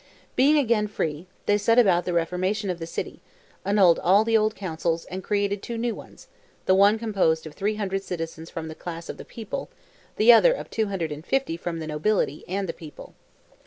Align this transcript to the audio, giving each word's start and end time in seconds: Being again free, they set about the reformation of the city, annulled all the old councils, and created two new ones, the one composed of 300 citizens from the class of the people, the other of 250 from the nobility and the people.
Being 0.35 0.57
again 0.57 0.87
free, 0.87 1.27
they 1.45 1.59
set 1.59 1.77
about 1.77 2.05
the 2.05 2.13
reformation 2.13 2.71
of 2.71 2.79
the 2.79 2.87
city, 2.87 3.21
annulled 3.63 3.99
all 3.99 4.23
the 4.23 4.35
old 4.35 4.55
councils, 4.55 5.05
and 5.05 5.23
created 5.23 5.61
two 5.61 5.77
new 5.77 5.93
ones, 5.93 6.27
the 6.65 6.73
one 6.73 6.97
composed 6.97 7.45
of 7.45 7.53
300 7.53 8.01
citizens 8.01 8.49
from 8.49 8.67
the 8.67 8.73
class 8.73 9.09
of 9.09 9.17
the 9.17 9.25
people, 9.25 9.69
the 10.15 10.33
other 10.33 10.53
of 10.53 10.71
250 10.71 11.55
from 11.55 11.77
the 11.77 11.85
nobility 11.85 12.43
and 12.47 12.67
the 12.67 12.73
people. 12.73 13.13